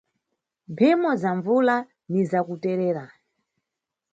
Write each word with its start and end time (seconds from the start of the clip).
Mphimo 0.67 1.15
za 1.15 1.31
mbvula 1.35 1.77
ni 2.09 2.21
zakuterera. 2.29 3.05